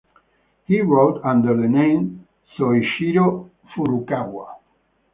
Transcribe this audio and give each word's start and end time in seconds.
He 0.65 0.81
wrote 0.81 1.21
under 1.23 1.55
the 1.55 1.67
name 1.67 2.25
Soichiro 2.57 3.51
Furukawa. 3.71 4.55